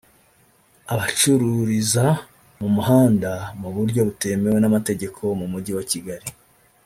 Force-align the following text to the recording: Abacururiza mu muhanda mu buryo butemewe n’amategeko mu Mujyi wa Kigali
Abacururiza 0.93 2.05
mu 2.59 2.67
muhanda 2.75 3.31
mu 3.61 3.69
buryo 3.75 3.99
butemewe 4.07 4.57
n’amategeko 4.61 5.21
mu 5.39 5.45
Mujyi 5.51 5.71
wa 5.77 5.85
Kigali 5.91 6.29